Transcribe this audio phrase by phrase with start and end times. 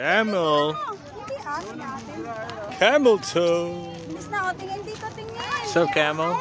[0.00, 0.74] Camel.
[2.78, 3.92] Camel toe.
[5.66, 6.34] So camel.